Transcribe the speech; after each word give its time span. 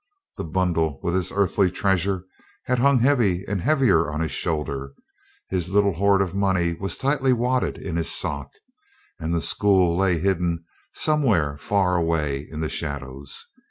The 0.37 0.43
bundle 0.43 0.99
with 1.03 1.13
his 1.13 1.31
earthly 1.31 1.69
treasure 1.69 2.25
had 2.63 2.79
hung 2.79 3.01
heavy 3.01 3.45
and 3.47 3.61
heavier 3.61 4.09
on 4.09 4.19
his 4.19 4.31
shoulder; 4.31 4.93
his 5.49 5.69
little 5.69 5.93
horde 5.93 6.23
of 6.23 6.33
money 6.33 6.73
was 6.73 6.97
tightly 6.97 7.33
wadded 7.33 7.77
in 7.77 7.97
his 7.97 8.09
sock, 8.09 8.49
and 9.19 9.31
the 9.31 9.41
school 9.41 9.95
lay 9.95 10.17
hidden 10.17 10.65
somewhere 10.95 11.55
far 11.59 11.95
away 11.97 12.47
in 12.49 12.61
the 12.61 12.67
shadows. 12.67 13.45